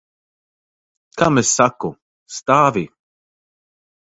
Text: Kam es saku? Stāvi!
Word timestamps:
Kam 1.21 1.37
es 1.41 1.51
saku? 1.59 1.93
Stāvi! 2.39 2.85